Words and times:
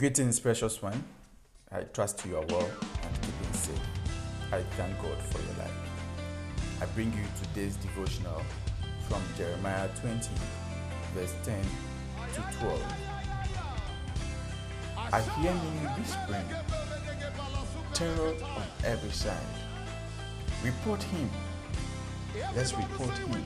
Greetings, 0.00 0.40
precious 0.40 0.80
one. 0.80 1.04
I 1.70 1.82
trust 1.82 2.24
you 2.24 2.38
are 2.38 2.46
well 2.46 2.70
and 3.02 3.14
keeping 3.20 3.52
safe. 3.52 3.78
I 4.50 4.62
thank 4.78 4.96
God 4.96 5.18
for 5.24 5.42
your 5.42 5.58
life. 5.58 5.76
I 6.80 6.86
bring 6.94 7.12
you 7.12 7.22
today's 7.42 7.76
devotional 7.76 8.40
from 9.06 9.20
Jeremiah 9.36 9.90
20, 10.00 10.26
verse 11.14 11.34
10 11.42 11.62
to 12.32 12.40
12. 12.60 12.82
I 15.12 15.20
hear 15.20 15.52
many 15.52 16.00
whispering, 16.00 16.46
terror 17.92 18.34
on 18.42 18.62
every 18.86 19.10
side. 19.10 19.36
Report 20.64 21.02
him. 21.02 21.28
Let's 22.56 22.72
report 22.72 23.18
him. 23.18 23.44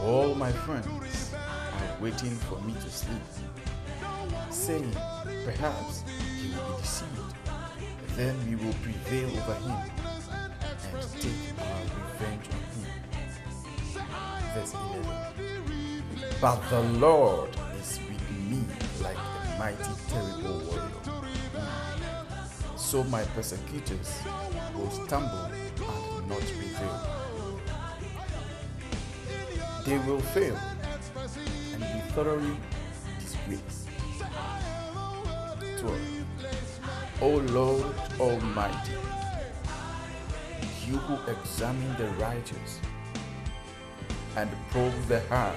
All 0.00 0.34
my 0.34 0.52
friends 0.52 1.34
are 1.34 2.02
waiting 2.02 2.30
for 2.30 2.58
me 2.62 2.72
to 2.72 2.90
sleep 2.90 3.20
saying, 4.66 4.96
Perhaps 5.44 6.02
he 6.42 6.48
will 6.50 6.74
be 6.74 6.82
deceived. 6.82 7.34
Then 8.16 8.34
we 8.48 8.56
will 8.56 8.74
prevail 8.82 9.30
over 9.38 9.54
him 9.54 9.76
and 10.90 11.06
take 11.20 11.54
our 11.60 11.82
revenge 11.94 12.46
on 12.50 12.64
him. 12.74 12.90
Verse 14.54 14.74
11. 14.74 16.40
But 16.40 16.58
the 16.68 16.80
Lord 16.98 17.50
is 17.78 18.00
with 18.08 18.30
me 18.50 18.64
like 19.00 19.16
a 19.16 19.56
mighty, 19.56 19.94
terrible 20.08 20.58
warrior. 20.66 20.90
So 22.76 23.04
my 23.04 23.22
persecutors 23.36 24.20
will 24.74 24.90
stumble 24.90 25.44
and 25.44 26.28
not 26.28 26.40
prevail. 26.40 26.98
They 29.84 29.98
will 29.98 30.20
fail 30.34 30.58
and 31.72 31.82
be 31.82 32.00
thoroughly 32.14 32.56
disgraced. 33.20 33.75
12. 35.86 37.22
O 37.22 37.28
Lord 37.52 37.94
Almighty, 38.20 38.92
you 40.86 40.96
who 40.98 41.30
examine 41.30 41.96
the 41.96 42.08
righteous 42.22 42.80
and 44.36 44.50
probe 44.70 44.92
the 45.08 45.20
heart 45.28 45.56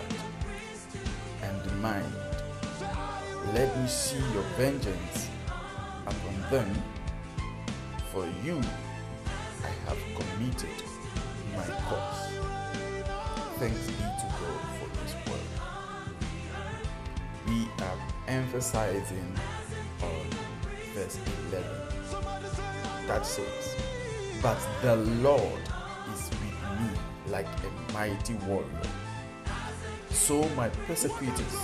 and 1.43 1.81
mind, 1.81 2.13
let 3.53 3.75
me 3.77 3.87
see 3.87 4.17
your 4.33 4.43
vengeance 4.57 5.27
upon 6.05 6.51
them, 6.51 6.83
for 8.11 8.25
you 8.43 8.61
I 9.63 9.89
have 9.89 9.99
committed 10.15 10.83
my 11.55 11.65
cause. 11.89 12.29
Thanks 13.57 13.85
be 13.87 13.93
to 13.93 14.27
God 14.39 14.61
for 14.77 14.89
His 15.03 15.13
word. 15.27 15.49
We 17.47 17.67
are 17.83 17.99
emphasizing 18.27 19.35
verse 20.93 21.19
11 21.51 21.89
that 23.07 23.25
says, 23.25 23.75
But 24.41 24.57
the 24.81 24.95
Lord 24.95 25.61
is 26.13 26.29
with 26.29 26.79
me 26.79 26.89
like 27.27 27.47
a 27.47 27.93
mighty 27.93 28.35
warrior. 28.45 28.67
So 30.09 30.47
my 30.49 30.69
persecutors 30.85 31.57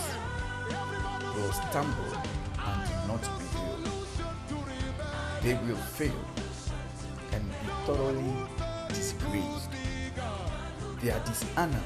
will 1.36 1.52
stumble 1.52 2.18
and 2.58 3.08
not 3.08 3.22
prevail. 3.22 3.78
They 5.44 5.54
will 5.54 5.76
fail 5.76 6.26
and 7.32 7.48
be 7.48 7.68
thoroughly 7.86 8.34
disgraced. 8.90 9.70
Their 11.02 11.20
dishonor 11.26 11.84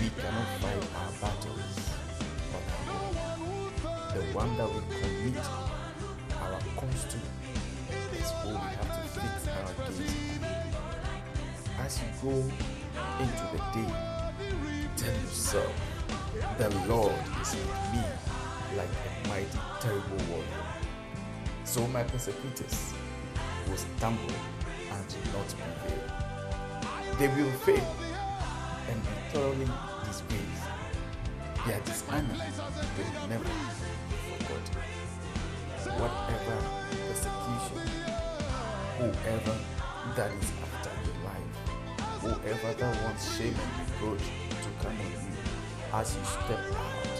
We 0.01 0.09
cannot 0.21 0.49
fight 0.61 0.83
our 0.97 1.11
battles 1.21 1.77
on 2.55 2.63
our 2.79 2.95
own. 2.97 3.69
The 4.13 4.23
one 4.33 4.51
that 4.57 4.69
we 4.69 4.79
commit 4.99 5.45
our 6.41 6.59
cause 6.75 7.03
to 7.11 7.17
is 8.17 8.29
who 8.41 8.49
we 8.49 8.55
have 8.55 8.91
to 8.97 9.03
fix 9.13 9.37
our 9.47 9.71
gaze. 9.87 10.43
As 11.79 11.93
you 11.99 12.09
go 12.21 12.35
into 13.19 13.45
the 13.51 13.61
day, 13.73 13.91
tell 14.97 15.15
yourself, 15.21 15.73
the 16.57 16.69
Lord 16.87 17.19
is 17.41 17.51
with 17.55 17.83
me 17.93 18.03
like 18.77 18.93
a 19.05 19.27
mighty, 19.27 19.59
terrible 19.79 20.21
warrior. 20.29 20.65
So 21.63 21.87
my 21.87 22.03
persecutors 22.03 22.93
will 23.67 23.77
stumble 23.77 24.35
not. 25.33 25.49
They 27.19 27.27
will 27.27 27.51
fail 27.59 27.95
and 28.89 29.01
be 29.01 29.09
thoroughly 29.31 29.69
disgraced. 30.05 30.65
Their 31.67 31.79
dishonor 31.81 32.37
will 32.97 33.13
never 33.29 33.43
be 33.43 33.49
forgotten. 34.29 34.81
Whatever 35.99 36.57
persecution, 37.07 37.79
whoever 38.97 39.55
that 40.15 40.31
is 40.31 40.51
after 40.63 40.93
your 41.05 41.17
life, 41.23 41.51
whoever 42.21 42.71
that 42.73 43.03
wants 43.03 43.37
shame 43.37 43.55
and 43.55 43.71
reproach 43.79 44.25
to 44.63 44.69
come 44.81 44.97
on 44.97 44.97
you 44.97 45.33
as 45.93 46.15
you 46.15 46.23
step 46.25 46.63
out, 46.75 47.15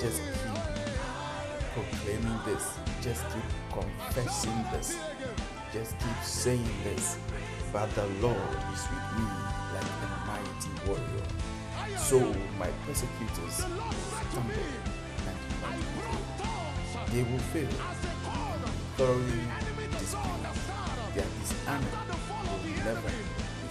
just 0.00 0.20
keep 0.22 0.68
proclaiming 1.74 2.38
this. 2.44 2.64
Just 3.00 3.24
keep 3.32 3.48
confessing 3.72 4.64
this. 4.72 4.98
Just 5.72 5.98
keep 5.98 6.22
saying 6.22 6.64
this. 6.84 7.18
But 7.72 7.94
the 7.94 8.06
Lord 8.22 8.36
is 8.72 8.82
with 8.88 9.06
me 9.18 9.26
like 9.74 9.92
a 10.02 10.08
mighty 10.26 10.72
warrior. 10.86 11.26
So 11.98 12.18
my 12.58 12.70
persecutors 12.86 13.54
stumble 13.54 14.54
and 15.28 15.38
not. 15.60 17.12
They 17.12 17.22
will 17.22 17.38
fail 17.52 17.68
thoroughly 18.96 19.42
disgraced. 19.90 20.64
Their 21.14 21.28
dishonor 21.38 21.96
will 22.64 22.84
never 22.84 23.08
be 23.08 23.24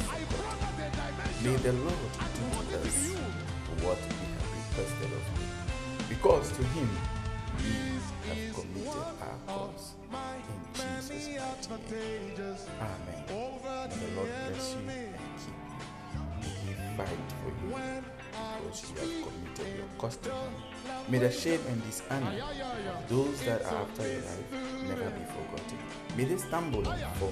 forgotten. 0.06 1.44
May 1.44 1.56
the 1.58 1.74
Lord 1.74 2.12
do 2.36 2.46
to 2.72 2.78
us 2.80 2.98
what 3.82 3.98
we 3.98 4.16
have 4.34 4.50
requested 4.54 5.12
of 5.18 5.24
him. 5.34 5.46
Because 6.10 6.48
to 6.52 6.64
him 6.64 6.90
we 7.58 7.74
have 8.30 8.56
committed 8.56 9.08
our 9.22 9.38
cause. 9.48 9.86
Jesus' 11.68 12.66
Amen. 12.80 13.24
May 13.28 13.96
the 13.98 14.16
Lord 14.16 14.30
bless 14.54 14.72
you 14.72 14.80
and 14.88 15.16
keep 15.38 15.60
you. 15.74 16.24
May 16.40 16.48
He 16.48 16.74
fight 16.96 17.28
for 17.44 17.52
you 17.52 17.76
because 18.64 18.80
you 18.84 18.96
have 18.96 19.16
committed 19.28 19.72
your 19.78 19.90
cause 19.98 20.18
to 20.18 20.30
Him. 20.30 20.54
May 21.10 21.20
the 21.20 21.32
shame 21.32 21.60
and 21.68 21.84
dishonor 21.84 22.32
of 22.32 23.10
those 23.10 23.42
that 23.42 23.62
are 23.66 23.82
after 23.82 24.08
your 24.08 24.22
life 24.22 24.52
never 24.88 25.10
be 25.10 25.26
forgotten. 25.26 25.80
May 26.16 26.24
they 26.26 26.38
stumble 26.38 26.88
and 26.88 27.02
fall. 27.16 27.32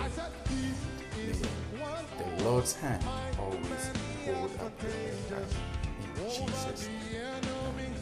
May 1.17 1.31
the 1.31 2.44
Lord's 2.44 2.75
hand 2.75 3.03
always 3.40 3.91
hold 4.25 4.52
up 4.59 4.84
your 4.84 4.91
head. 4.91 5.47
In 6.17 6.29
Jesus' 6.29 6.88
name. 6.88 7.96